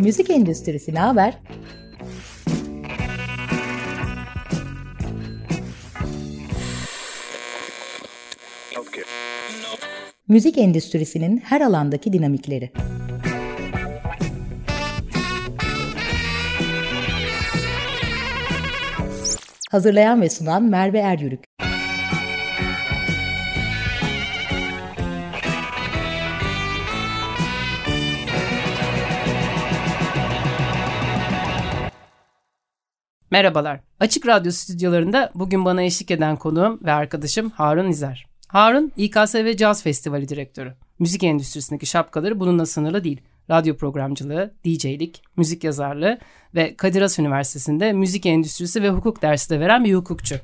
[0.00, 1.38] Müzik endüstrisi ne haber?
[10.28, 12.70] Müzik endüstrisinin her alandaki dinamikleri.
[19.70, 21.49] Hazırlayan ve sunan Merve Eryürük.
[33.30, 33.80] Merhabalar.
[34.00, 38.26] Açık Radyo stüdyolarında bugün bana eşlik eden konuğum ve arkadaşım Harun İzer.
[38.48, 40.74] Harun, İKSV Caz Festivali direktörü.
[40.98, 43.20] Müzik endüstrisindeki şapkaları bununla sınırlı değil.
[43.50, 46.18] Radyo programcılığı, DJ'lik, müzik yazarlığı
[46.54, 50.36] ve Kadir Has Üniversitesi'nde müzik endüstrisi ve hukuk dersi de veren bir hukukçu.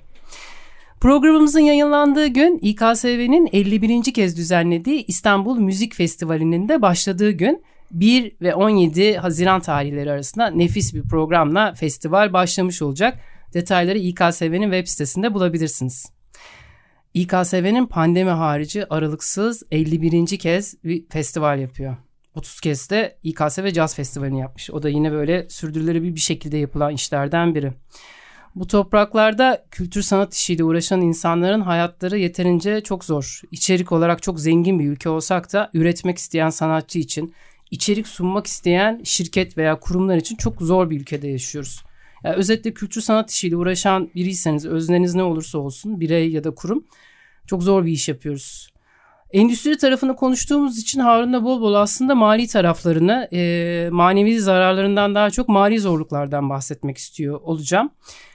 [1.01, 4.13] Programımızın yayınlandığı gün İKSV'nin 51.
[4.15, 10.95] kez düzenlediği İstanbul Müzik Festivali'nin de başladığı gün 1 ve 17 Haziran tarihleri arasında nefis
[10.95, 13.19] bir programla festival başlamış olacak.
[13.55, 16.07] Detayları İKSV'nin web sitesinde bulabilirsiniz.
[17.15, 20.39] İKSV'nin pandemi harici aralıksız 51.
[20.39, 21.97] kez bir festival yapıyor.
[22.35, 24.71] 30 kez de İKSV Caz Festivali'ni yapmış.
[24.71, 27.73] O da yine böyle sürdürülebilir bir şekilde yapılan işlerden biri.
[28.55, 33.41] Bu topraklarda kültür sanat işiyle uğraşan insanların hayatları yeterince çok zor.
[33.51, 37.35] İçerik olarak çok zengin bir ülke olsak da üretmek isteyen sanatçı için,
[37.71, 41.83] içerik sunmak isteyen şirket veya kurumlar için çok zor bir ülkede yaşıyoruz.
[42.25, 46.85] Yani özetle kültür sanat işiyle uğraşan biriyseniz, özneniz ne olursa olsun, birey ya da kurum
[47.47, 48.69] çok zor bir iş yapıyoruz.
[49.33, 55.49] Endüstri tarafını konuştuğumuz için Harun'la bol bol aslında mali taraflarını, e, manevi zararlarından daha çok
[55.49, 57.91] mali zorluklardan bahsetmek istiyor olacağım.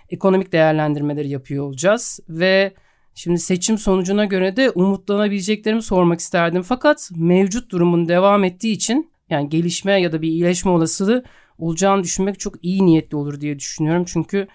[0.09, 2.73] Ekonomik değerlendirmeleri yapıyor olacağız ve
[3.15, 6.61] şimdi seçim sonucuna göre de umutlanabileceklerimi sormak isterdim.
[6.61, 11.23] Fakat mevcut durumun devam ettiği için yani gelişme ya da bir iyileşme olasılığı
[11.57, 14.05] olacağını düşünmek çok iyi niyetli olur diye düşünüyorum.
[14.07, 14.47] Çünkü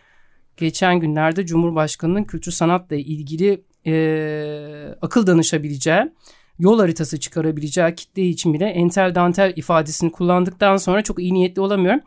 [0.57, 6.13] geçen günlerde Cumhurbaşkanı'nın kültür sanatla ilgili e, akıl danışabileceği,
[6.59, 12.01] yol haritası çıkarabileceği kitle için bile entel dantel ifadesini kullandıktan sonra çok iyi niyetli olamıyorum.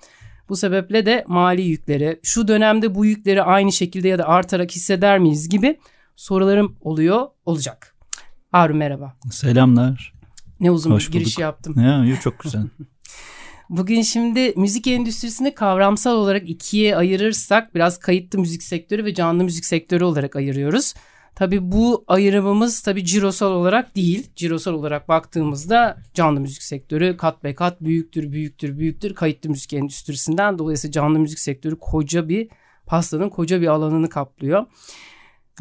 [0.50, 5.19] Bu sebeple de mali yükleri, şu dönemde bu yükleri aynı şekilde ya da artarak hisseder
[5.19, 5.79] miyiz gibi
[6.16, 7.96] sorularım oluyor, olacak.
[8.52, 9.16] Harun merhaba.
[9.31, 10.19] Selamlar.
[10.59, 11.40] Ne uzun Hoş bir giriş bulduk.
[11.40, 11.80] yaptım.
[11.80, 12.64] Ya, çok güzel.
[13.70, 19.66] Bugün şimdi müzik endüstrisini kavramsal olarak ikiye ayırırsak biraz kayıtlı müzik sektörü ve canlı müzik
[19.66, 20.94] sektörü olarak ayırıyoruz.
[21.36, 24.31] Tabii bu ayrımımız tabii cirosal olarak değil.
[24.36, 30.59] Cirosal olarak baktığımızda canlı müzik sektörü kat be kat büyüktür, büyüktür, büyüktür kayıtlı müzik endüstrisinden.
[30.59, 32.50] Dolayısıyla canlı müzik sektörü koca bir
[32.86, 34.66] pastanın koca bir alanını kaplıyor.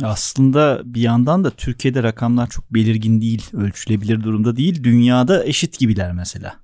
[0.02, 4.84] Aslında bir yandan da Türkiye'de rakamlar çok belirgin değil, ölçülebilir durumda değil.
[4.84, 6.56] Dünyada eşit gibiler mesela.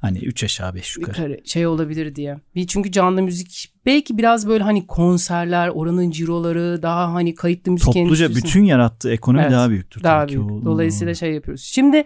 [0.00, 1.22] Hani 3 aşağı 5 yukarı.
[1.22, 1.40] yukarı.
[1.44, 2.38] Şey olabilir diye.
[2.54, 7.92] Bir çünkü canlı müzik belki biraz böyle hani konserler, oranın ciroları daha hani kayıtlı müzik
[7.92, 10.02] Topluca bütün yarattığı ekonomi evet, daha büyüktür.
[10.02, 10.50] Daha büyük.
[10.50, 11.62] O, Dolayısıyla şey yapıyoruz.
[11.62, 12.04] Şimdi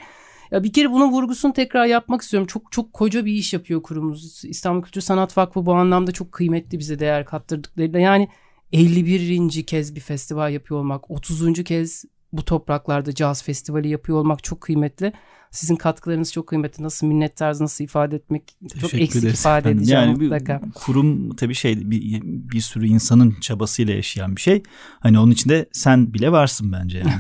[0.51, 2.47] ya bir kere bunun vurgusunu tekrar yapmak istiyorum.
[2.47, 4.45] Çok çok koca bir iş yapıyor kurumumuz.
[4.45, 8.01] İstanbul Kültür Sanat Vakfı bu anlamda çok kıymetli bize değer kattırdıklarıyla.
[8.01, 8.29] Yani
[8.73, 9.63] 51.
[9.67, 11.65] kez bir festival yapıyor olmak, 30.
[11.65, 15.13] kez bu topraklarda caz festivali yapıyor olmak çok kıymetli.
[15.51, 16.85] Sizin katkılarınız çok kıymetli.
[16.85, 19.41] Nasıl minnettarız, nasıl ifade etmek Teşekkür çok eksik ederiz.
[19.41, 20.63] ifade edeceğim yani mutlaka.
[20.67, 24.63] Bir kurum tabii şey bir, bir sürü insanın çabasıyla yaşayan bir şey.
[25.01, 27.13] Hani onun içinde sen bile varsın bence yani.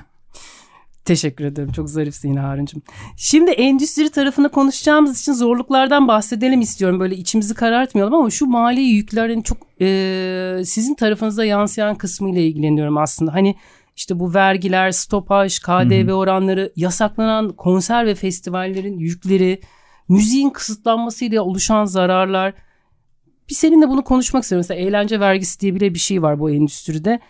[1.11, 1.73] Teşekkür ederim.
[1.73, 2.83] Çok zarifsin yine Harun'cum.
[3.17, 7.01] Şimdi endüstri tarafını konuşacağımız için zorluklardan bahsedelim istiyorum.
[7.01, 12.99] Böyle içimizi karartmayalım ama şu mali yüklerin çok e, sizin tarafınıza yansıyan kısmı ile ilgileniyorum
[12.99, 13.35] aslında.
[13.35, 13.57] Hani
[13.97, 16.15] işte bu vergiler, stopaj, KDV hı hı.
[16.15, 19.61] oranları, yasaklanan konser ve festivallerin yükleri,
[20.09, 22.55] müziğin kısıtlanmasıyla oluşan zararlar.
[23.49, 24.65] Bir seninle bunu konuşmak istiyorum.
[24.69, 27.21] Mesela eğlence vergisi diye bile bir şey var bu endüstride.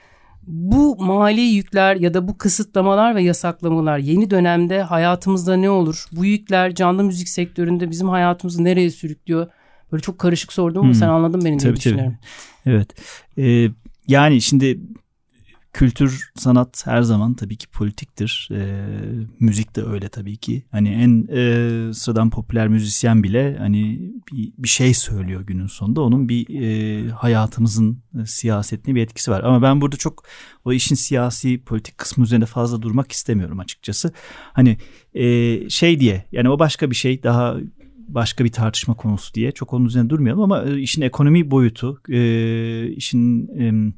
[0.46, 6.06] Bu mali yükler ya da bu kısıtlamalar ve yasaklamalar yeni dönemde hayatımızda ne olur?
[6.12, 9.46] Bu yükler canlı müzik sektöründe bizim hayatımızı nereye sürüklüyor?
[9.92, 10.94] Böyle çok karışık sordum ama hmm.
[10.94, 12.18] sen anladın beni diye düşünüyorum.
[12.64, 12.74] Tabii.
[12.74, 12.88] Evet.
[13.38, 13.70] Ee,
[14.08, 14.78] yani şimdi
[15.72, 18.48] Kültür, sanat her zaman tabii ki politiktir.
[18.52, 18.88] E,
[19.40, 20.64] müzik de öyle tabii ki.
[20.70, 26.00] Hani en e, sıradan popüler müzisyen bile hani bir, bir şey söylüyor günün sonunda.
[26.00, 29.42] Onun bir e, hayatımızın e, siyasetine bir etkisi var.
[29.44, 30.24] Ama ben burada çok
[30.64, 34.12] o işin siyasi politik kısmı üzerinde fazla durmak istemiyorum açıkçası.
[34.52, 34.78] Hani
[35.14, 37.56] e, şey diye yani o başka bir şey daha
[38.14, 42.88] başka bir tartışma konusu diye çok onun üzerine durmayalım ama e, işin ekonomi boyutu, e,
[42.88, 43.92] işin e,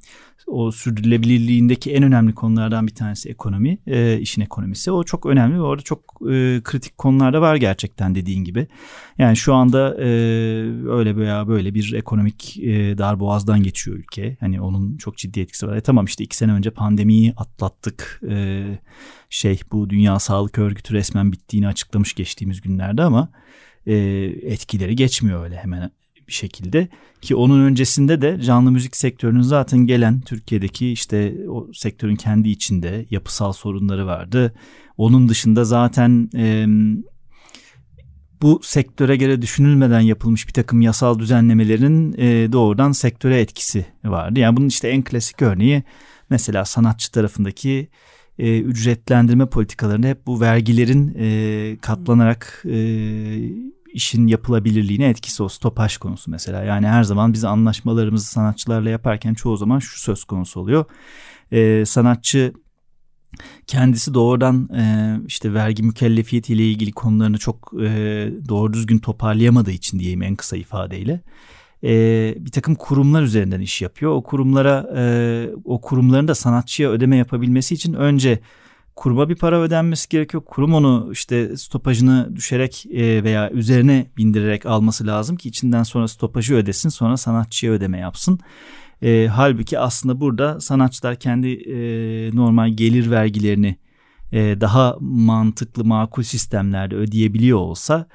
[0.47, 4.91] o sürdürülebilirliğindeki en önemli konulardan bir tanesi ekonomi, e, işin ekonomisi.
[4.91, 8.67] O çok önemli ve orada çok e, kritik konular da var gerçekten dediğin gibi.
[9.19, 10.07] Yani şu anda e,
[10.89, 14.37] öyle veya böyle bir ekonomik e, darboğazdan geçiyor ülke.
[14.41, 15.77] Hani onun çok ciddi etkisi var.
[15.77, 18.21] E, tamam işte iki sene önce pandemiyi atlattık.
[18.29, 18.65] E,
[19.31, 23.29] şey bu Dünya Sağlık Örgütü resmen bittiğini açıklamış geçtiğimiz günlerde ama
[23.87, 23.95] e,
[24.43, 25.91] etkileri geçmiyor öyle hemen
[26.29, 26.89] bir şekilde
[27.21, 33.07] ki onun öncesinde de canlı müzik sektörünün zaten gelen Türkiye'deki işte o sektörün kendi içinde
[33.11, 34.55] yapısal sorunları vardı.
[34.97, 36.67] Onun dışında zaten e,
[38.43, 44.41] bu sektöre göre düşünülmeden yapılmış bir takım yasal düzenlemelerin e, doğrudan sektöre etkisi vardı.
[44.41, 45.83] Yani bunun işte en klasik örneği
[46.31, 47.89] mesela sanatçı tarafındaki
[48.39, 52.79] e, ücretlendirme politikalarında hep bu vergilerin e, katlanarak e,
[53.93, 56.63] işin yapılabilirliğine etkisi o stopaj konusu mesela.
[56.63, 60.85] Yani her zaman biz anlaşmalarımızı sanatçılarla yaparken çoğu zaman şu söz konusu oluyor.
[61.53, 62.53] E, sanatçı
[63.67, 67.87] kendisi doğrudan e, işte vergi mükellefiyeti ile ilgili konularını çok e,
[68.49, 71.21] doğru düzgün toparlayamadığı için diyeyim en kısa ifadeyle
[71.85, 74.13] e, bir takım kurumlar üzerinden iş yapıyor.
[74.13, 75.05] O kurumlara e,
[75.65, 78.41] o kurumların da sanatçıya ödeme yapabilmesi için önce
[78.97, 80.43] kuruma bir para ödenmesi gerekiyor.
[80.47, 86.55] Kurum onu işte stopajını düşerek e, veya üzerine bindirerek alması lazım ki içinden sonra stopajı
[86.55, 88.41] ödesin sonra sanatçıya ödeme yapsın.
[89.03, 91.77] E, halbuki aslında burada sanatçılar kendi e,
[92.37, 93.77] normal gelir vergilerini
[94.33, 98.07] e, daha mantıklı makul sistemlerde ödeyebiliyor olsa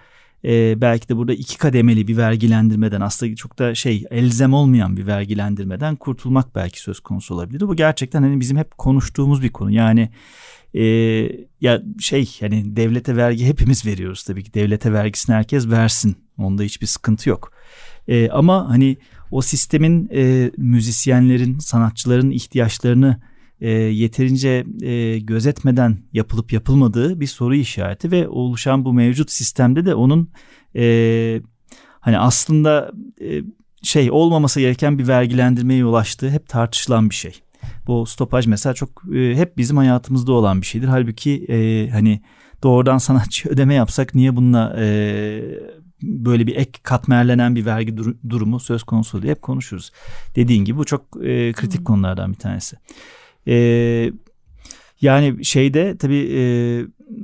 [0.48, 5.08] e, belki de burada iki kademeli bir vergilendirmeden aslında çok da şey elzem olmayan bir
[5.08, 7.62] vergilendirmeden kurtulmak belki söz konusu olabilir.
[7.62, 9.72] Bu gerçekten hani bizim hep konuştuğumuz bir konu.
[9.72, 10.10] Yani
[10.74, 10.84] e,
[11.62, 16.88] ya şey yani devlete vergi hepimiz veriyoruz tabii ki devlete vergisini herkes versin onda hiçbir
[16.88, 17.52] sıkıntı yok.
[18.08, 18.98] E, ama hani
[19.32, 23.22] o sistemin e, müzisyenlerin sanatçıların ihtiyaçlarını
[23.62, 29.96] e, yeterince e, gözetmeden yapılıp yapılmadığı bir soru işareti ve oluşan bu mevcut sistemde de
[29.96, 30.30] onun
[30.76, 31.42] e,
[32.00, 33.42] hani aslında e,
[33.84, 37.42] şey olmaması gereken bir vergilendirmeye yol açtığı hep tartışılan bir şey.
[37.88, 40.88] Bu stopaj mesela çok e, hep bizim hayatımızda olan bir şeydir.
[40.88, 42.22] Halbuki e, hani
[42.64, 44.86] doğrudan sanatçı ödeme yapsak niye bununla e,
[46.04, 49.92] böyle bir ek katmerlenen bir vergi dur- durumu söz konusu diye hep konuşuruz.
[50.36, 51.86] Dediğin gibi bu çok e, kritik hmm.
[51.86, 52.78] konulardan bir tanesi.
[53.48, 54.12] E,
[55.02, 56.42] yani şeyde tabii e,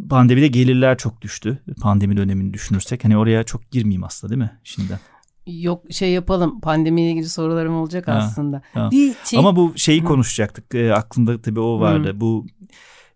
[0.09, 1.59] pandemide gelirler çok düştü.
[1.81, 4.99] Pandemi dönemini düşünürsek hani oraya çok girmeyeyim aslında değil mi şimdiden?
[5.47, 8.61] Yok şey yapalım pandemiyle ilgili sorularım olacak ha, aslında.
[8.73, 8.89] Ha.
[8.91, 9.39] Bir şey...
[9.39, 10.75] Ama bu şeyi konuşacaktık.
[10.75, 12.11] E, aklımda tabii o vardı.
[12.13, 12.21] Hmm.
[12.21, 12.45] Bu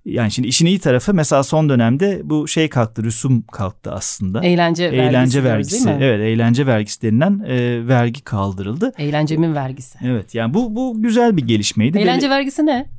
[0.06, 4.44] yani şimdi işin iyi tarafı mesela son dönemde bu şey kalktı, rüsum kalktı aslında.
[4.44, 5.44] Eğlence, eğlence vergisi.
[5.44, 6.04] vergisi değil mi?
[6.04, 8.92] Evet, eğlence vergisi denilen e, vergi kaldırıldı.
[8.98, 10.00] Eğlencemin vergisi.
[10.04, 11.98] Evet, yani bu bu güzel bir gelişmeydi.
[11.98, 12.97] Eğlence Bel- vergisi ne?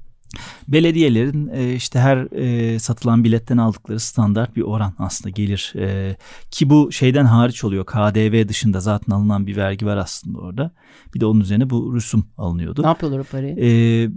[0.69, 5.73] Belediyelerin e, işte her e, satılan biletten aldıkları standart bir oran aslında gelir.
[5.77, 6.17] E,
[6.51, 7.87] ki bu şeyden hariç oluyor.
[7.87, 10.71] KDV dışında zaten alınan bir vergi var aslında orada.
[11.15, 12.83] Bir de onun üzerine bu rüsum alınıyordu.
[12.83, 13.57] Ne yapıyorlar o parayı?
[13.59, 14.11] E,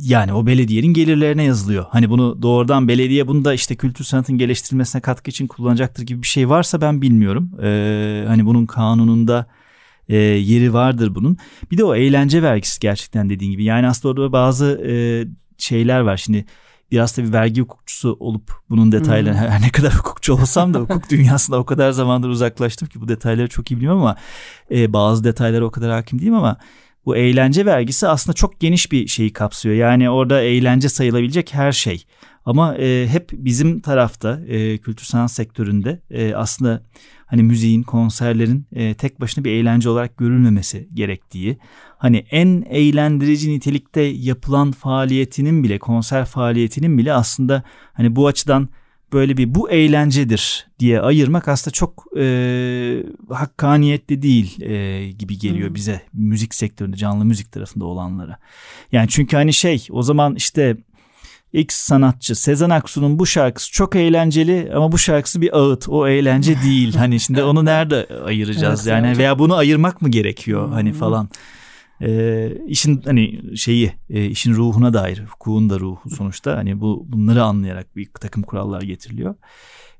[0.00, 1.84] yani o belediyenin gelirlerine yazılıyor.
[1.90, 6.26] Hani bunu doğrudan belediye bunu da işte kültür sanatın geliştirilmesine katkı için kullanacaktır gibi bir
[6.26, 7.50] şey varsa ben bilmiyorum.
[8.28, 9.46] Hani bunun kanununda
[10.08, 11.36] e, yeri vardır bunun.
[11.70, 13.64] Bir de o eğlence vergisi gerçekten dediğin gibi.
[13.64, 14.92] Yani aslında orada bazı e,
[15.62, 16.16] şeyler var.
[16.16, 16.44] Şimdi
[16.92, 19.48] biraz da bir vergi hukukçusu olup bunun detaylarını hmm.
[19.48, 23.48] her ne kadar hukukçu olsam da hukuk dünyasında o kadar zamandır uzaklaştım ki bu detayları
[23.48, 24.16] çok iyi bilmiyorum ama
[24.70, 26.56] e, bazı detaylara o kadar hakim değilim ama
[27.06, 29.74] bu eğlence vergisi aslında çok geniş bir şeyi kapsıyor.
[29.74, 32.04] Yani orada eğlence sayılabilecek her şey.
[32.44, 36.82] Ama e, hep bizim tarafta e, kültür sanat sektöründe e, aslında
[37.26, 41.58] hani müziğin, konserlerin e, tek başına bir eğlence olarak görülmemesi gerektiği,
[42.02, 48.68] hani en eğlendirici nitelikte yapılan faaliyetinin bile, konser faaliyetinin bile aslında hani bu açıdan
[49.12, 55.74] böyle bir bu eğlencedir diye ayırmak aslında çok e, hakkaniyetli değil e, gibi geliyor hmm.
[55.74, 58.38] bize müzik sektöründe canlı müzik tarafında olanlara.
[58.92, 60.76] Yani çünkü hani şey o zaman işte
[61.52, 65.88] X sanatçı Sezen Aksu'nun bu şarkısı çok eğlenceli ama bu şarkısı bir ağıt.
[65.88, 66.94] O eğlence değil.
[66.94, 70.98] Hani şimdi onu nerede ayıracağız evet, yani veya bunu ayırmak mı gerekiyor hani hmm.
[70.98, 71.28] falan.
[72.02, 77.42] Ee, işin hani şeyi e, işin ruhuna dair hukukun da ruhu sonuçta hani bu bunları
[77.42, 79.34] anlayarak bir takım kurallar getiriliyor.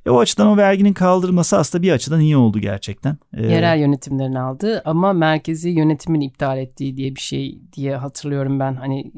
[0.06, 3.16] E, o açıdan o verginin kaldırılması aslında bir açıdan iyi oldu gerçekten.
[3.34, 8.74] Ee, Yerel yönetimlerin aldığı ama merkezi yönetimin iptal ettiği diye bir şey diye hatırlıyorum ben.
[8.74, 9.12] Hani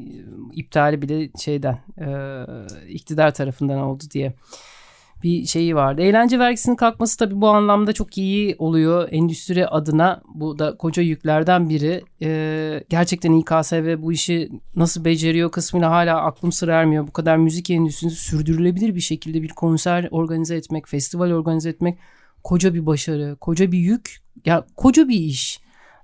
[0.53, 2.07] iptali bile şeyden e,
[2.89, 4.33] iktidar tarafından oldu diye
[5.25, 6.01] bir şeyi vardı.
[6.01, 10.21] Eğlence vergisinin kalkması tabii bu anlamda çok iyi oluyor endüstri adına.
[10.35, 12.03] Bu da koca yüklerden biri.
[12.21, 17.07] Ee, gerçekten İKSV bu işi nasıl beceriyor kısmıyla hala aklım sır ermiyor.
[17.07, 21.97] Bu kadar müzik endüstrisini sürdürülebilir bir şekilde bir konser organize etmek, festival organize etmek
[22.43, 25.59] koca bir başarı, koca bir yük, ya koca bir iş.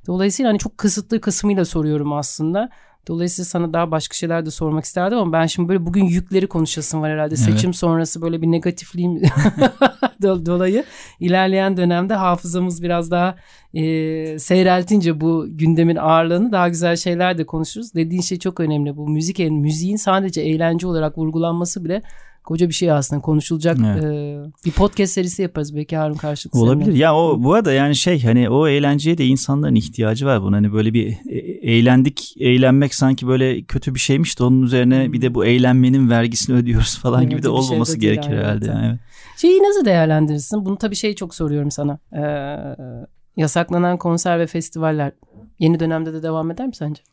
[0.07, 2.69] Dolayısıyla hani çok kısıtlı kısmıyla soruyorum aslında.
[3.07, 7.01] Dolayısıyla sana daha başka şeyler de sormak isterdim ama ben şimdi böyle bugün yükleri konuşasın
[7.01, 7.35] var herhalde.
[7.37, 7.53] Evet.
[7.53, 9.21] Seçim sonrası böyle bir negatifliğim
[10.21, 10.83] dolayı
[11.19, 13.35] ilerleyen dönemde hafızamız biraz daha
[13.73, 17.93] e, seyreltince bu gündemin ağırlığını daha güzel şeyler de konuşuruz.
[17.93, 18.97] Dediğin şey çok önemli.
[18.97, 22.01] Bu müzik müziğin sadece eğlence olarak vurgulanması bile
[22.43, 24.03] koca bir şey aslında konuşulacak evet.
[24.03, 26.59] e, bir podcast serisi yaparız belki Harun karşılıklı.
[26.59, 26.85] Olabilir.
[26.85, 26.99] Seninle.
[26.99, 30.55] Ya o bu arada yani şey hani o eğlenceye de insanların ihtiyacı var buna.
[30.55, 31.37] Hani böyle bir e,
[31.71, 35.13] eğlendik, eğlenmek sanki böyle kötü bir şeymiş de onun üzerine hmm.
[35.13, 38.67] bir de bu eğlenmenin vergisini ödüyoruz falan gibi de şey olmaması şey gerekir herhalde.
[38.67, 38.85] Yani.
[38.85, 38.99] Evet.
[39.37, 40.65] Şeyi nasıl değerlendirirsin?
[40.65, 41.99] Bunu tabii şey çok soruyorum sana.
[42.13, 42.57] Ee,
[43.37, 45.11] yasaklanan konser ve festivaller
[45.59, 47.03] yeni dönemde de devam eder mi sence?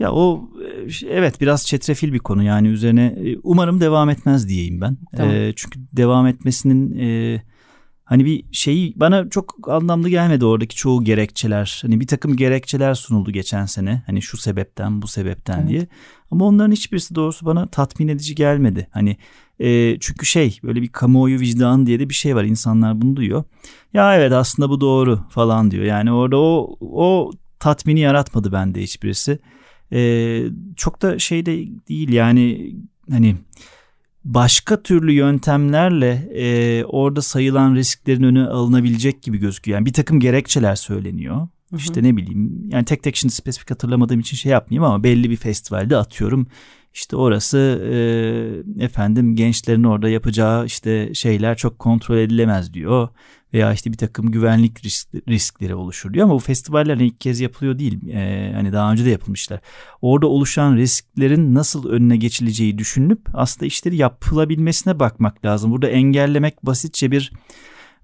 [0.00, 4.80] Ya o e, evet biraz çetrefil bir konu yani üzerine e, umarım devam etmez diyeyim
[4.80, 4.96] ben.
[5.16, 5.34] Tamam.
[5.34, 7.42] E, çünkü devam etmesinin e,
[8.04, 11.78] hani bir şeyi bana çok anlamlı gelmedi oradaki çoğu gerekçeler.
[11.82, 15.68] Hani bir takım gerekçeler sunuldu geçen sene hani şu sebepten bu sebepten evet.
[15.68, 15.88] diye.
[16.30, 18.88] Ama onların hiçbirisi doğrusu bana tatmin edici gelmedi.
[18.90, 19.16] Hani
[19.58, 23.44] e, çünkü şey böyle bir kamuoyu vicdanı diye de bir şey var insanlar bunu duyuyor.
[23.94, 25.84] Ya evet aslında bu doğru falan diyor.
[25.84, 29.38] Yani orada o o tatmini yaratmadı bende hiçbirisi
[29.92, 30.42] e,
[30.76, 32.74] çok da şey de değil yani
[33.10, 33.36] hani
[34.24, 39.78] başka türlü yöntemlerle e, orada sayılan risklerin önü alınabilecek gibi gözüküyor.
[39.78, 41.36] Yani bir takım gerekçeler söyleniyor.
[41.36, 41.76] Hı hı.
[41.76, 45.36] İşte ne bileyim yani tek tek şimdi spesifik hatırlamadığım için şey yapmayayım ama belli bir
[45.36, 46.46] festivalde atıyorum.
[46.94, 47.58] İşte orası
[48.78, 53.08] e, efendim gençlerin orada yapacağı işte şeyler çok kontrol edilemez diyor
[53.54, 58.08] veya işte bir takım güvenlik risk, riskleri oluşur ama bu festivaller ilk kez yapılıyor değil.
[58.08, 59.60] Ee, hani daha önce de yapılmışlar.
[60.02, 65.70] Orada oluşan risklerin nasıl önüne geçileceği düşünülüp aslında işleri yapılabilmesine bakmak lazım.
[65.72, 67.32] Burada engellemek basitçe bir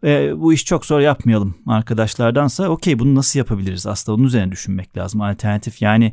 [0.05, 3.87] e, bu iş çok zor yapmayalım arkadaşlardansa okey bunu nasıl yapabiliriz?
[3.87, 5.83] Aslında onun üzerine düşünmek lazım alternatif.
[5.83, 6.12] Yani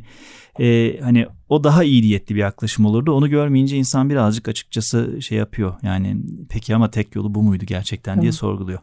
[0.60, 3.12] e, hani o daha iyi niyetli bir yaklaşım olurdu.
[3.12, 5.74] Onu görmeyince insan birazcık açıkçası şey yapıyor.
[5.82, 6.16] Yani
[6.50, 8.22] peki ama tek yolu bu muydu gerçekten?
[8.22, 8.78] diye sorguluyor.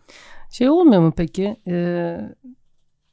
[0.51, 1.55] Şey olmuyor mu peki?
[1.67, 2.17] Ee,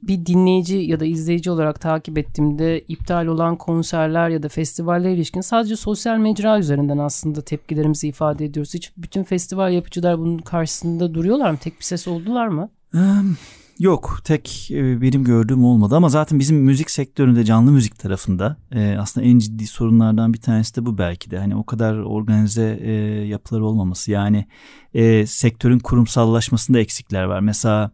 [0.03, 5.41] bir dinleyici ya da izleyici olarak takip ettiğimde iptal olan konserler ya da festivaller ilişkin
[5.41, 8.75] sadece sosyal mecra üzerinden aslında tepkilerimizi ifade ediyoruz.
[8.75, 11.59] Hiç bütün festival yapıcılar bunun karşısında duruyorlar mı?
[11.59, 12.71] Tek bir ses oldular mı?
[13.79, 18.97] Yok tek e, benim gördüğüm olmadı ama zaten bizim müzik sektöründe canlı müzik tarafında e,
[18.99, 22.93] aslında en ciddi sorunlardan bir tanesi de bu belki de hani o kadar organize e,
[23.27, 24.47] yapılar olmaması yani
[25.27, 27.91] sektörün kurumsallaşmasında eksikler var mesela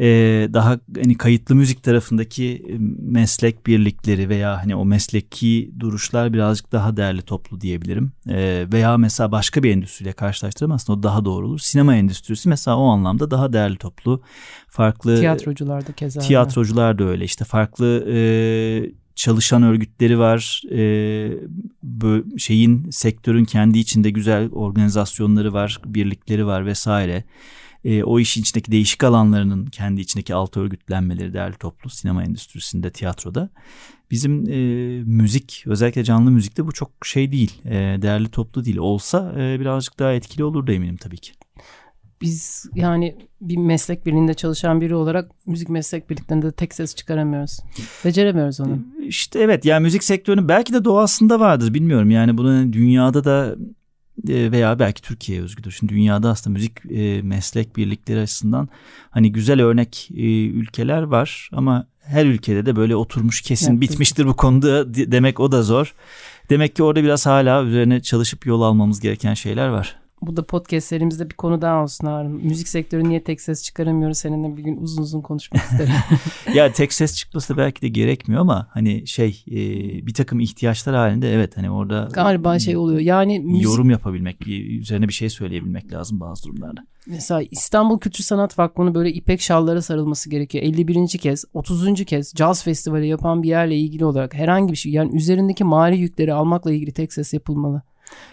[0.00, 0.06] e,
[0.52, 6.96] daha hani kayıtlı müzik tarafındaki e, meslek birlikleri veya hani o mesleki duruşlar birazcık daha
[6.96, 8.12] değerli toplu diyebilirim.
[8.28, 11.58] E, veya mesela başka bir endüstriyle karşılaştıramazsın o daha doğru olur.
[11.58, 14.22] Sinema endüstrisi mesela o anlamda daha değerli toplu.
[14.68, 16.20] Farklı tiyatrocular da keza.
[16.20, 18.18] Tiyatrocular da öyle işte farklı e,
[19.14, 20.62] çalışan örgütleri var.
[20.72, 27.24] E, şeyin sektörün kendi içinde güzel organizasyonları var, birlikleri var vesaire
[27.84, 33.50] e, o işin içindeki değişik alanlarının kendi içindeki alt örgütlenmeleri değerli toplu sinema endüstrisinde, tiyatroda.
[34.10, 34.56] Bizim e,
[35.04, 38.76] müzik özellikle canlı müzikte bu çok şey değil, e, değerli toplu değil.
[38.76, 41.32] Olsa e, birazcık daha etkili olur da eminim tabii ki
[42.24, 47.60] biz yani bir meslek birliğinde çalışan biri olarak müzik meslek birliklerinde de tek ses çıkaramıyoruz.
[48.04, 48.78] Beceremiyoruz onu.
[49.06, 52.10] İşte evet yani müzik sektörünün belki de doğasında vardır bilmiyorum.
[52.10, 53.56] Yani bunu dünyada da e,
[54.24, 55.70] veya belki Türkiye'ye özgüdür.
[55.70, 58.68] Şimdi dünyada aslında müzik e, meslek birlikleri açısından
[59.10, 64.26] hani güzel örnek e, ülkeler var ama her ülkede de böyle oturmuş kesin evet, bitmiştir
[64.26, 65.94] bu konuda demek o da zor.
[66.50, 69.96] Demek ki orada biraz hala üzerine çalışıp yol almamız gereken şeyler var.
[70.26, 72.32] Bu da podcast serimizde bir konu daha olsun Harun.
[72.32, 75.92] Müzik sektörü niye tek ses çıkaramıyoruz seninle bir gün uzun uzun konuşmak isterim.
[76.54, 79.56] ya tek ses çıkması da belki de gerekmiyor ama hani şey e,
[80.06, 83.00] bir takım ihtiyaçlar halinde evet hani orada galiba şey oluyor.
[83.00, 83.64] Yani müzik...
[83.64, 86.80] yorum yapabilmek, üzerine bir şey söyleyebilmek lazım bazı durumlarda.
[87.06, 90.64] Mesela İstanbul Kültür Sanat Vakfı'nın böyle ipek şallara sarılması gerekiyor.
[90.64, 91.18] 51.
[91.18, 92.04] kez, 30.
[92.04, 96.32] kez caz festivali yapan bir yerle ilgili olarak herhangi bir şey yani üzerindeki mali yükleri
[96.32, 97.82] almakla ilgili tek ses yapılmalı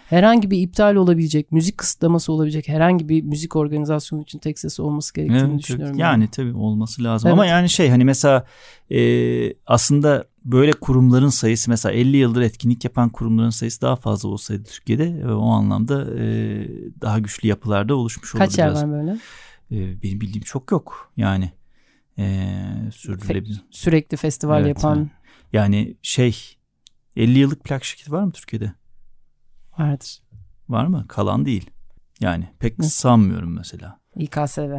[0.10, 5.14] herhangi bir iptal olabilecek, müzik kısıtlaması olabilecek herhangi bir müzik organizasyonu için tek sesi olması
[5.14, 5.98] gerektiğini evet, düşünüyorum.
[5.98, 7.34] Yani, yani tabii olması lazım evet.
[7.34, 8.46] ama yani şey hani mesela
[8.92, 14.64] e, aslında böyle kurumların sayısı mesela 50 yıldır etkinlik yapan kurumların sayısı daha fazla olsaydı
[14.64, 16.26] Türkiye'de e, o anlamda e,
[17.02, 18.84] daha güçlü yapılarda oluşmuş olurdu Kaç yer biraz.
[18.84, 19.12] var böyle?
[19.72, 21.52] E, benim bildiğim çok yok yani.
[22.20, 22.48] E,
[22.94, 23.62] sürdürülebilir.
[23.72, 25.10] Sürekli festival Evet, yapan.
[25.54, 26.36] Yani şey
[27.16, 28.74] 50 yıllık plak şirketi var mı Türkiye'de?
[29.80, 30.20] Vardır.
[30.70, 31.06] Var mı?
[31.08, 31.70] Kalan değil.
[32.20, 32.84] Yani pek Hı.
[32.84, 34.02] sanmıyorum mesela.
[34.16, 34.76] İKSV.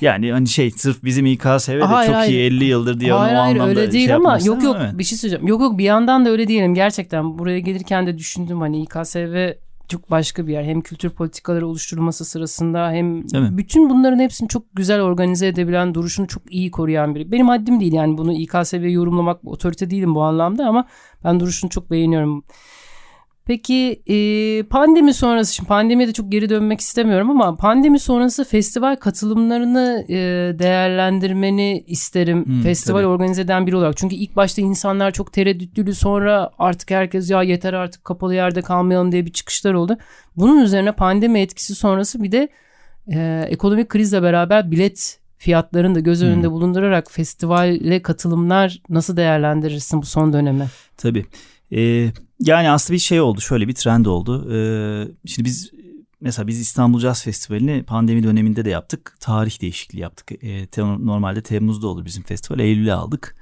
[0.00, 2.32] Yani hani şey sırf bizim İKSV de Hayır, çok hayır.
[2.32, 4.76] iyi 50 yıldır diye hayır o hayır anlamda öyle değil şey ama yapmak yok yok
[4.80, 4.98] evet.
[4.98, 5.48] bir şey söyleyeceğim.
[5.48, 7.38] Yok yok bir yandan da öyle değilim gerçekten.
[7.38, 9.52] Buraya gelirken de düşündüm hani İKSV
[9.88, 10.64] çok başka bir yer.
[10.64, 16.26] Hem kültür politikaları oluşturulması sırasında hem Değil bütün bunların hepsini çok güzel organize edebilen, duruşunu
[16.26, 17.32] çok iyi koruyan biri.
[17.32, 20.88] Benim haddim değil yani bunu İKSV'ye yorumlamak otorite değilim bu anlamda ama
[21.24, 22.44] ben duruşunu çok beğeniyorum.
[23.46, 28.96] Peki e, pandemi sonrası, şimdi pandemiye de çok geri dönmek istemiyorum ama pandemi sonrası festival
[28.96, 30.16] katılımlarını e,
[30.58, 32.46] değerlendirmeni isterim.
[32.46, 33.06] Hmm, festival tabii.
[33.06, 33.96] organize eden biri olarak.
[33.96, 39.12] Çünkü ilk başta insanlar çok tereddütlüydü sonra artık herkes ya yeter artık kapalı yerde kalmayalım
[39.12, 39.96] diye bir çıkışlar oldu.
[40.36, 42.48] Bunun üzerine pandemi etkisi sonrası bir de
[43.12, 46.28] e, ekonomik krizle beraber bilet fiyatlarını da göz Hmm.
[46.28, 50.66] önünde bulundurarak festivale katılımlar nasıl değerlendirirsin bu son dönemi?
[50.96, 51.24] Tabii.
[51.74, 53.40] Ee, yani aslında bir şey oldu.
[53.40, 54.52] Şöyle bir trend oldu.
[54.54, 55.70] Ee, şimdi biz
[56.20, 59.16] mesela biz İstanbul Jazz Festivali'ni pandemi döneminde de yaptık.
[59.20, 60.44] Tarih değişikliği yaptık.
[60.44, 62.60] Ee, te- normalde Temmuz'da olur bizim festival.
[62.60, 63.36] Eylül'e aldık.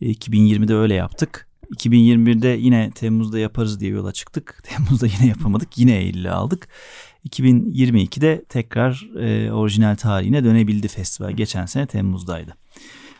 [0.00, 1.46] Ee, 2020'de öyle yaptık.
[1.74, 4.62] 2021'de yine Temmuz'da yaparız diye yola çıktık.
[4.64, 5.78] Temmuz'da yine yapamadık.
[5.78, 6.68] Yine Eylül'e aldık.
[7.28, 11.30] 2022'de tekrar e, orijinal tarihine dönebildi festival.
[11.32, 12.54] Geçen sene Temmuz'daydı.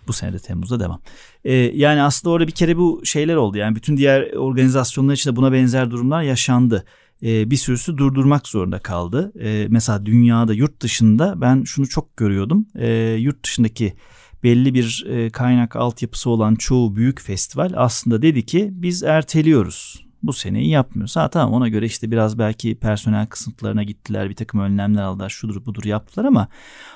[0.09, 1.01] Bu sene de Temmuz'da devam.
[1.45, 3.59] Ee, yani aslında orada bir kere bu şeyler oldu.
[3.59, 6.85] Yani bütün diğer organizasyonlar için de buna benzer durumlar yaşandı.
[7.23, 9.33] Ee, bir sürüsü durdurmak zorunda kaldı.
[9.41, 12.67] Ee, mesela dünyada yurt dışında ben şunu çok görüyordum.
[12.75, 13.95] Ee, yurt dışındaki
[14.43, 20.07] belli bir e, kaynak altyapısı olan çoğu büyük festival aslında dedi ki biz erteliyoruz.
[20.23, 21.17] Bu seneyi yapmıyoruz.
[21.17, 25.67] Ha tamam ona göre işte biraz belki personel kısıtlarına gittiler bir takım önlemler aldılar şudur
[25.67, 26.49] budur yaptılar ama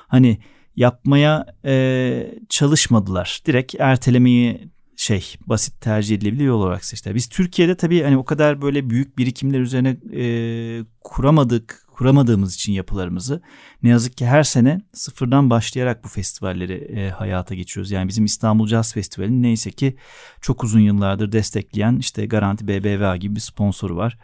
[0.07, 0.37] hani
[0.75, 3.41] yapmaya e, çalışmadılar.
[3.45, 7.15] Direkt ertelemeyi şey basit tercih edilebilir yol olarak seçtiler.
[7.15, 13.41] Biz Türkiye'de tabii hani o kadar böyle büyük birikimler üzerine e, kuramadık, kuramadığımız için yapılarımızı
[13.83, 17.91] ne yazık ki her sene sıfırdan başlayarak bu festivalleri e, hayata geçiyoruz.
[17.91, 19.95] Yani bizim İstanbul Jazz Festivali'nin neyse ki
[20.41, 24.17] çok uzun yıllardır destekleyen işte Garanti BBVA gibi bir sponsoru var.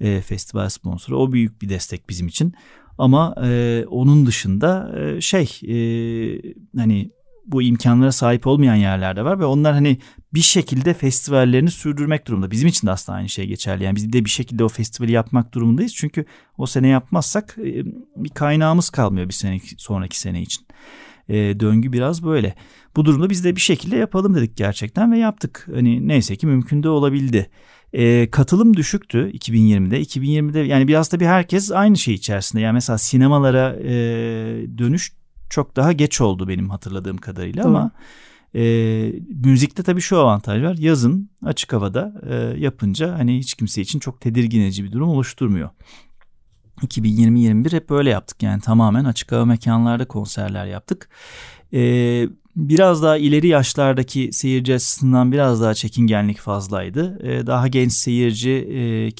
[0.00, 1.18] E, festival sponsoru.
[1.18, 2.54] O büyük bir destek bizim için.
[3.00, 5.76] Ama e, onun dışında e, şey e,
[6.76, 7.10] hani
[7.46, 9.98] bu imkanlara sahip olmayan yerlerde var ve onlar hani
[10.34, 12.50] bir şekilde festivallerini sürdürmek durumunda.
[12.50, 13.84] Bizim için de aslında aynı şey geçerli.
[13.84, 15.94] Yani biz de bir şekilde o festivali yapmak durumundayız.
[15.94, 16.24] Çünkü
[16.58, 17.84] o sene yapmazsak e,
[18.16, 20.66] bir kaynağımız kalmıyor bir sene sonraki sene için.
[21.28, 22.54] E, döngü biraz böyle.
[22.96, 25.68] Bu durumda biz de bir şekilde yapalım dedik gerçekten ve yaptık.
[25.74, 27.50] Hani neyse ki mümkün de olabildi.
[27.92, 30.00] E, katılım düşüktü 2020'de.
[30.00, 32.62] 2020'de yani biraz da bir herkes aynı şey içerisinde.
[32.62, 33.92] Yani mesela sinemalara e,
[34.78, 35.12] dönüş
[35.50, 37.76] çok daha geç oldu benim hatırladığım kadarıyla Doğru.
[37.76, 37.90] ama
[38.54, 38.62] e,
[39.44, 40.76] müzikte tabii şu avantaj var.
[40.78, 45.70] Yazın açık havada e, yapınca hani hiç kimse için çok tedirgin edici bir durum oluşturmuyor.
[46.80, 51.08] 2020-21 hep böyle yaptık yani tamamen açık hava mekanlarda konserler yaptık.
[51.72, 52.28] Ee,
[52.68, 57.18] biraz daha ileri yaşlardaki seyirci açısından biraz daha çekingenlik fazlaydı.
[57.22, 59.12] Ee, daha genç seyirci, e, e,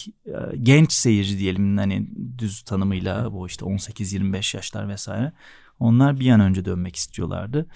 [0.62, 5.32] genç seyirci diyelim hani düz tanımıyla bu işte 18-25 yaşlar vesaire.
[5.78, 7.66] Onlar bir an önce dönmek istiyorlardı.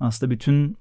[0.00, 0.76] Aslında bütün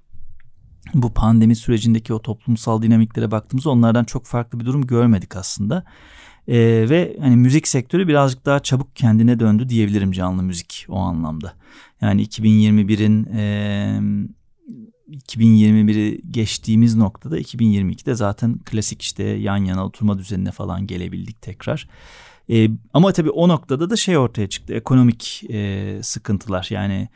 [0.94, 5.84] bu pandemi sürecindeki o toplumsal dinamiklere baktığımızda onlardan çok farklı bir durum görmedik aslında.
[6.48, 11.54] Ee, ve hani müzik sektörü birazcık daha çabuk kendine döndü diyebilirim canlı müzik o anlamda.
[12.04, 14.00] Yani 2021'in e,
[15.12, 21.88] 2021'i geçtiğimiz noktada 2022'de zaten klasik işte yan yana oturma düzenine falan gelebildik tekrar.
[22.50, 26.68] E, ama tabii o noktada da şey ortaya çıktı ekonomik e, sıkıntılar.
[26.70, 27.10] Yani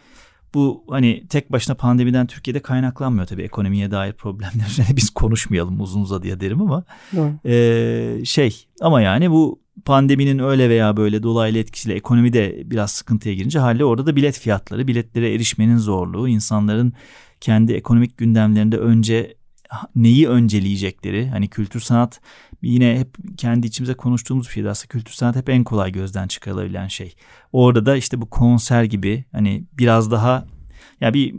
[0.54, 3.44] bu hani tek başına pandemiden Türkiye'de kaynaklanmıyor tabii.
[3.44, 6.84] Ekonomiye dair problemler üzerine biz konuşmayalım uzun uzadıya derim ama
[7.46, 13.60] ee, şey ama yani bu pandeminin öyle veya böyle dolaylı etkisiyle ekonomide biraz sıkıntıya girince
[13.60, 16.94] hali orada da bilet fiyatları, biletlere erişmenin zorluğu, insanların
[17.42, 19.38] kendi ekonomik gündemlerinde önce
[19.96, 22.22] neyi önceleyecekleri, hani kültür sanat
[22.62, 26.88] yine hep kendi içimize konuştuğumuz bir şeydi aslında kültür sanat hep en kolay gözden çıkarılabilen
[26.88, 27.16] şey.
[27.52, 30.46] Orada da işte bu konser gibi hani biraz daha
[31.02, 31.36] ya bir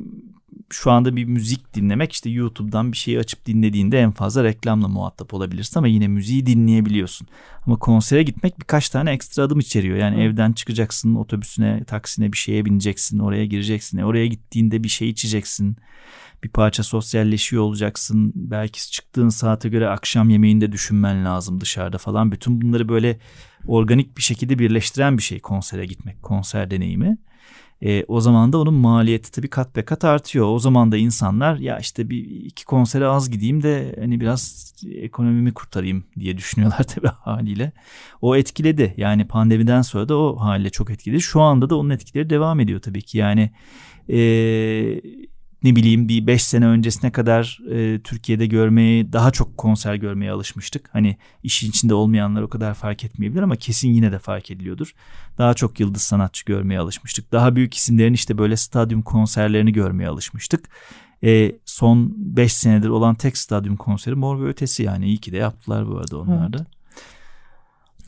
[0.71, 5.35] şu anda bir müzik dinlemek işte YouTube'dan bir şeyi açıp dinlediğinde en fazla reklamla muhatap
[5.35, 7.29] olabilirsin ama yine müziği dinleyebiliyorsun.
[7.67, 9.97] Ama konsere gitmek birkaç tane ekstra adım içeriyor.
[9.97, 10.21] Yani Hı.
[10.21, 13.99] evden çıkacaksın, otobüsüne, taksine bir şeye bineceksin, oraya gireceksin.
[13.99, 15.77] Oraya gittiğinde bir şey içeceksin.
[16.45, 18.33] Bir parça sosyalleşiyor olacaksın.
[18.35, 22.33] Belki çıktığın saate göre akşam yemeğinde düşünmen lazım dışarıda falan.
[22.33, 23.19] Bütün bunları böyle
[23.67, 27.19] organik bir şekilde birleştiren bir şey konsere gitmek, konser deneyimi.
[27.83, 30.47] E, o zaman da onun maliyeti tabii kat be kat artıyor.
[30.47, 35.55] O zaman da insanlar ya işte bir iki konsere az gideyim de hani biraz ekonomimi
[35.55, 37.73] kurtarayım diye düşünüyorlar tabii haliyle.
[38.21, 41.21] O etkiledi yani pandemiden sonra da o haliyle çok etkiledi.
[41.21, 43.51] Şu anda da onun etkileri devam ediyor tabii ki yani
[44.09, 44.19] e,
[45.63, 50.89] ne bileyim bir 5 sene öncesine kadar e, Türkiye'de görmeyi daha çok konser görmeye alışmıştık.
[50.93, 54.95] Hani işin içinde olmayanlar o kadar fark etmeyebilir ama kesin yine de fark ediliyordur.
[55.39, 57.33] Daha çok yıldız sanatçı görmeye alışmıştık.
[57.33, 60.69] Daha büyük isimlerin işte böyle stadyum konserlerini görmeye alışmıştık.
[61.25, 65.37] E, son 5 senedir olan tek stadyum konseri Mor ve Ötesi yani iyi ki de
[65.37, 66.57] yaptılar bu arada onlar da.
[66.59, 66.78] Evet.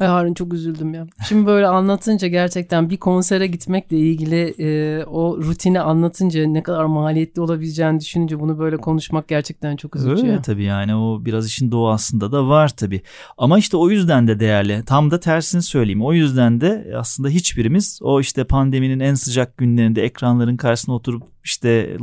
[0.01, 1.07] Ay Harun çok üzüldüm ya.
[1.29, 7.41] Şimdi böyle anlatınca gerçekten bir konsere gitmekle ilgili e, o rutini anlatınca ne kadar maliyetli
[7.41, 10.23] olabileceğini düşününce bunu böyle konuşmak gerçekten çok üzücü.
[10.23, 10.43] Öyle ya.
[10.43, 13.03] tabii yani o biraz işin doğasında da var tabii.
[13.39, 14.83] Ama işte o yüzden de değerli.
[14.87, 16.05] Tam da tersini söyleyeyim.
[16.05, 21.97] O yüzden de aslında hiçbirimiz o işte pandeminin en sıcak günlerinde ekranların karşısına oturup işte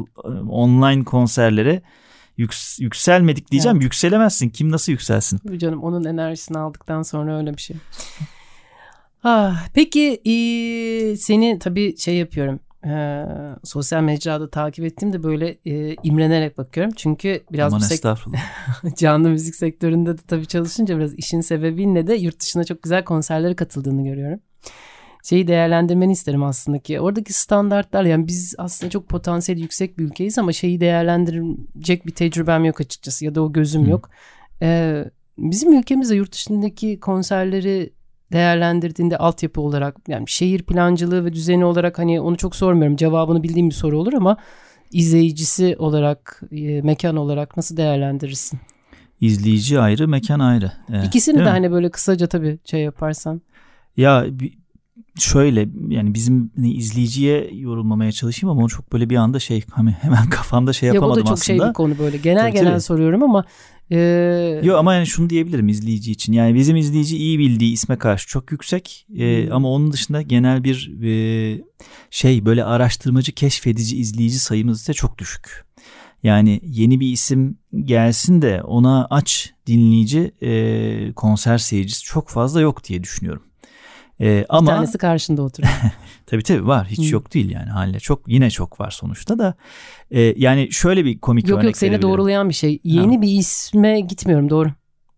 [0.50, 1.82] online konserlere
[2.38, 3.76] yüks, yükselmedik diyeceğim.
[3.78, 3.84] Evet.
[3.84, 4.50] Yükselemezsin.
[4.50, 5.38] Kim nasıl yükselsin?
[5.38, 7.78] Tabii canım onun enerjisini aldıktan sonra öyle bir şey.
[9.24, 12.60] Ah, peki e, seni tabii şey yapıyorum.
[12.86, 13.26] E,
[13.64, 16.94] sosyal mecrada takip ettim de böyle e, imrenerek bakıyorum.
[16.96, 18.40] Çünkü biraz Aman estağfurullah.
[18.98, 23.56] canlı müzik sektöründe de tabii çalışınca biraz işin sebebinle de yurt dışına çok güzel konserlere
[23.56, 24.40] katıldığını görüyorum
[25.30, 30.38] şeyi değerlendirmeni isterim aslında ki oradaki standartlar yani biz aslında çok potansiyel yüksek bir ülkeyiz
[30.38, 33.90] ama şeyi değerlendirecek bir tecrübem yok açıkçası ya da o gözüm Hı.
[33.90, 34.10] yok.
[34.62, 35.06] Ee,
[35.38, 37.94] bizim ülkemizde yurt dışındaki konserleri
[38.32, 43.70] değerlendirdiğinde altyapı olarak yani şehir plancılığı ve düzeni olarak hani onu çok sormuyorum cevabını bildiğim
[43.70, 44.38] bir soru olur ama
[44.92, 48.60] izleyicisi olarak e, mekan olarak nasıl değerlendirirsin?
[49.22, 50.72] İzleyici ayrı mekan ayrı.
[50.94, 51.50] Ee, İkisini de mi?
[51.50, 53.42] hani böyle kısaca tabii şey yaparsan.
[53.98, 54.26] Ya
[55.20, 59.92] şöyle yani bizim hani izleyiciye yorulmamaya çalışayım ama onu çok böyle bir anda şey hani
[59.92, 61.20] hemen kafamda şey yapamadım aslında.
[61.20, 61.64] Yok o da çok aslında.
[61.64, 62.82] şey bir konu böyle genel tabii, genel tabii.
[62.82, 63.46] soruyorum ama.
[63.92, 64.62] E...
[64.64, 68.52] Yok ama yani şunu diyebilirim izleyici için yani bizim izleyici iyi bildiği isme karşı çok
[68.52, 69.54] yüksek e, hmm.
[69.54, 71.62] ama onun dışında genel bir e,
[72.12, 75.68] şey böyle araştırmacı keşfedici izleyici sayımız ise çok düşük.
[76.24, 82.84] Yani yeni bir isim gelsin de ona aç dinleyici e, konser seyircisi çok fazla yok
[82.84, 83.44] diye düşünüyorum.
[84.22, 85.74] Ee, bir ama tanesi karşında oturuyor.
[86.26, 86.88] tabii tabii var.
[86.88, 87.14] Hiç Hı.
[87.14, 88.00] yok değil yani haline.
[88.00, 89.54] Çok yine çok var sonuçta da.
[90.12, 92.80] E, yani şöyle bir komik yok, örnek Yok yok seni doğrulayan bir şey.
[92.84, 93.22] Yeni ha.
[93.22, 94.72] bir isme gitmiyorum doğru.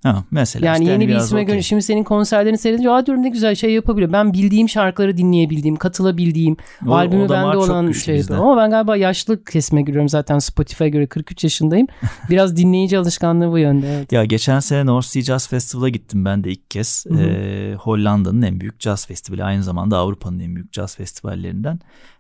[0.04, 1.46] Ha, mesela yani işte yeni bir isme okay.
[1.46, 4.14] göre şimdi senin konserlerini seyredince aa diyorum ne güzel şey yapabiliyor.
[4.14, 6.58] Ben bildiğim şarkıları dinleyebildiğim, katılabildiğim,
[6.88, 8.46] o, albümü o bende olan şey yapıyorum.
[8.46, 11.88] Ama ben galiba yaşlı kesime giriyorum zaten Spotify'a göre 43 yaşındayım.
[12.30, 13.96] Biraz dinleyici alışkanlığı bu yönde.
[13.96, 14.12] Evet.
[14.12, 17.06] Ya geçen sene North Sea Jazz Festival'a gittim ben de ilk kez.
[17.20, 21.80] Ee, Hollanda'nın en büyük jazz festivali aynı zamanda Avrupa'nın en büyük jazz festivallerinden.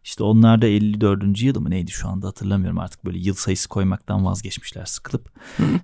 [0.09, 1.41] İşte onlar da 54.
[1.41, 5.31] yılı mı neydi şu anda hatırlamıyorum artık böyle yıl sayısı koymaktan vazgeçmişler sıkılıp.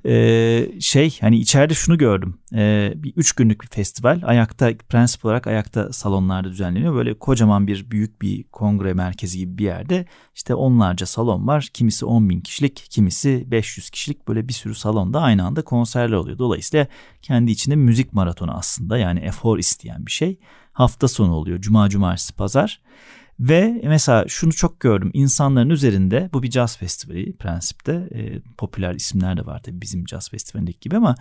[0.05, 2.37] ee, şey hani içeride şunu gördüm.
[2.53, 6.95] Ee, bir üç günlük bir festival ayakta prensip olarak ayakta salonlarda düzenleniyor.
[6.95, 11.69] Böyle kocaman bir büyük bir kongre merkezi gibi bir yerde işte onlarca salon var.
[11.73, 16.37] Kimisi 10 bin kişilik kimisi 500 kişilik böyle bir sürü salonda aynı anda konserler oluyor.
[16.37, 16.87] Dolayısıyla
[17.21, 20.39] kendi içinde müzik maratonu aslında yani efor isteyen bir şey.
[20.73, 22.81] Hafta sonu oluyor cuma cumartesi pazar.
[23.39, 29.37] Ve mesela şunu çok gördüm insanların üzerinde bu bir caz festivali prensipte e, popüler isimler
[29.37, 31.15] de var tabii bizim caz festivalindeki gibi ama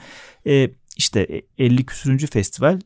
[0.47, 2.81] e, işte 50 küsürüncü festival e,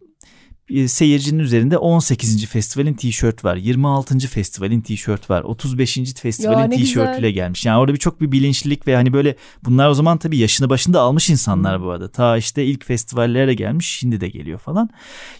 [0.87, 2.47] seyircinin üzerinde 18.
[2.47, 3.57] festivalin tişört var.
[3.57, 4.19] 26.
[4.19, 5.43] festivalin tişört var.
[5.43, 5.99] 35.
[6.15, 7.67] festivalin tişörtüyle gelmiş.
[7.67, 11.31] Yani orada birçok bir bilinçlilik ve hani böyle bunlar o zaman tabii yaşını başında almış
[11.31, 12.09] insanlar bu arada.
[12.09, 14.91] Ta işte ilk festivallere gelmiş şimdi de geliyor falan.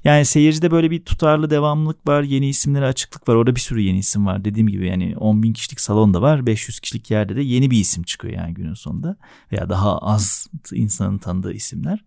[0.05, 2.23] Yani seyircide böyle bir tutarlı devamlılık var.
[2.23, 3.35] Yeni isimlere açıklık var.
[3.35, 4.45] Orada bir sürü yeni isim var.
[4.45, 6.47] Dediğim gibi yani 10 bin kişilik salonda var.
[6.47, 9.17] 500 kişilik yerde de yeni bir isim çıkıyor yani günün sonunda.
[9.53, 12.05] Veya daha az insanın tanıdığı isimler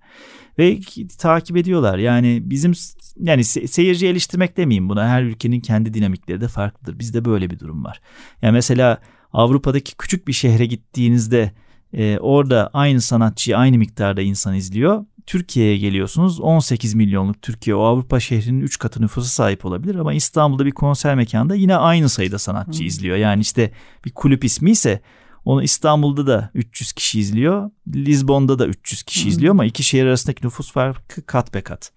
[0.61, 0.79] ve
[1.17, 1.97] takip ediyorlar.
[1.97, 2.73] Yani bizim
[3.19, 5.07] yani se- seyirci eleştirmek demeyeyim buna.
[5.07, 6.99] Her ülkenin kendi dinamikleri de farklıdır.
[6.99, 8.01] Bizde böyle bir durum var.
[8.41, 8.97] Yani mesela
[9.33, 11.51] Avrupa'daki küçük bir şehre gittiğinizde
[11.93, 15.05] e, orada aynı sanatçıyı aynı miktarda insan izliyor.
[15.25, 20.65] Türkiye'ye geliyorsunuz 18 milyonluk Türkiye o Avrupa şehrinin 3 katı nüfusa sahip olabilir ama İstanbul'da
[20.65, 22.87] bir konser mekanda yine aynı sayıda sanatçı hmm.
[22.87, 23.17] izliyor.
[23.17, 23.71] Yani işte
[24.05, 25.01] bir kulüp ismi ise
[25.45, 27.71] Onu İstanbul'da da 300 kişi izliyor.
[27.95, 31.91] Lizbon'da da 300 kişi izliyor ama iki şehir arasındaki nüfus farkı kat be kat.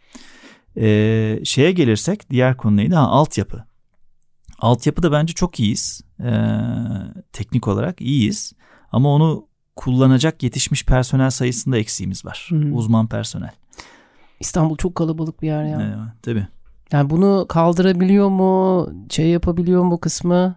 [0.76, 2.94] Ee, şeye gelirsek diğer konu neydi?
[2.94, 3.64] Ha, altyapı.
[4.58, 6.00] Altyapıda bence çok iyiyiz.
[6.20, 6.50] Ee,
[7.32, 8.52] teknik olarak iyiyiz.
[8.92, 12.46] Ama onu kullanacak yetişmiş personel sayısında eksiğimiz var.
[12.48, 12.76] Hmm.
[12.76, 13.50] Uzman personel.
[14.40, 15.80] İstanbul çok kalabalık bir yer ya.
[15.82, 16.46] Evet, tabii.
[16.92, 18.88] Yani bunu kaldırabiliyor mu?
[19.10, 20.56] Şey yapabiliyor mu kısmı?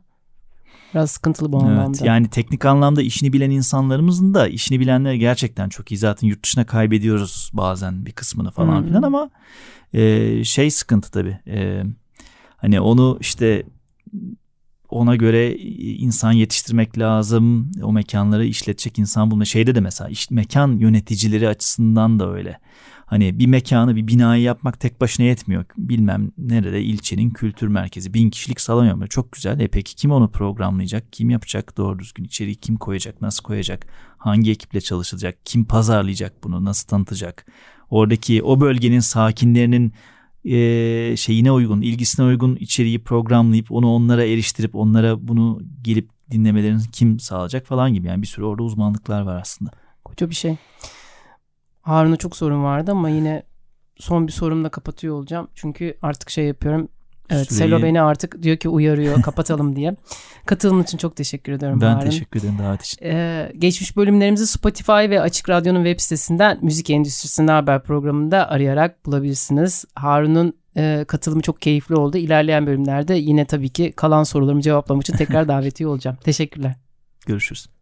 [0.93, 1.97] Biraz sıkıntılı bu anlamda.
[1.97, 5.97] Evet, yani teknik anlamda işini bilen insanlarımızın da işini bilenler gerçekten çok iyi.
[5.97, 8.88] Zaten yurt dışına kaybediyoruz bazen bir kısmını falan Hı.
[8.88, 9.30] filan ama
[9.93, 11.39] e, şey sıkıntı tabii.
[11.47, 11.84] E,
[12.58, 13.63] hani onu işte
[14.89, 17.71] ona göre insan yetiştirmek lazım.
[17.84, 19.45] O mekanları işletecek insan bulma.
[19.45, 22.60] Şeyde de mesela iş, mekan yöneticileri açısından da öyle.
[23.06, 25.65] Hani bir mekanı bir binayı yapmak tek başına yetmiyor.
[25.78, 28.13] Bilmem nerede ilçenin kültür merkezi.
[28.13, 29.08] Bin kişilik salon yapıyor.
[29.08, 29.60] Çok güzel.
[29.60, 31.13] E peki kim onu programlayacak?
[31.13, 32.56] Kim yapacak doğru düzgün içeriği?
[32.56, 33.21] Kim koyacak?
[33.21, 33.88] Nasıl koyacak?
[34.17, 35.38] Hangi ekiple çalışacak?
[35.45, 36.65] Kim pazarlayacak bunu?
[36.65, 37.45] Nasıl tanıtacak?
[37.89, 39.93] Oradaki o bölgenin sakinlerinin
[40.47, 47.19] e, şeyine uygun, ilgisine uygun içeriği programlayıp onu onlara eriştirip onlara bunu gelip dinlemelerini kim
[47.19, 48.07] sağlayacak falan gibi.
[48.07, 49.71] Yani bir sürü orada uzmanlıklar var aslında.
[50.05, 50.55] Koca bir şey.
[51.81, 53.43] Harun'a çok sorun vardı ama yine
[53.97, 55.47] son bir sorumla kapatıyor olacağım.
[55.55, 56.89] Çünkü artık şey yapıyorum.
[57.29, 59.95] Evet Süreyi- Selo beni artık diyor ki uyarıyor kapatalım diye.
[60.45, 62.05] Katılım için çok teşekkür ediyorum Ben Harun.
[62.09, 63.05] teşekkür ederim davet için.
[63.05, 69.85] Ee, geçmiş bölümlerimizi Spotify ve Açık Radyo'nun web sitesinden Müzik Endüstrisi'nin haber programında arayarak bulabilirsiniz.
[69.95, 72.17] Harun'un e, katılımı çok keyifli oldu.
[72.17, 76.17] İlerleyen bölümlerde yine tabii ki kalan sorularımı cevaplamak için tekrar davetiye olacağım.
[76.23, 76.75] Teşekkürler.
[77.25, 77.76] Görüşürüz.